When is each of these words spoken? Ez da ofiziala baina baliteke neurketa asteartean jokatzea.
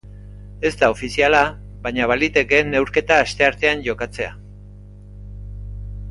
Ez 0.69 0.71
da 0.77 0.87
ofiziala 0.93 1.41
baina 1.83 2.07
baliteke 2.13 2.61
neurketa 2.71 3.19
asteartean 3.25 3.83
jokatzea. 3.89 4.35